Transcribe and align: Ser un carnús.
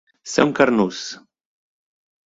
Ser 0.35 0.45
un 0.49 0.53
carnús. 0.61 1.05